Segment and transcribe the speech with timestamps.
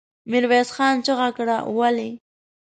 [0.29, 1.57] ميرويس خان چيغه کړه!
[1.77, 2.09] ولې؟